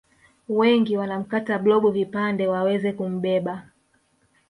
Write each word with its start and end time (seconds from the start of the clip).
Wengi 0.49 0.97
wanamkata 0.97 1.59
blob 1.59 1.91
vipande 1.93 2.47
waweze 2.47 2.91
kumbeba 2.93 3.67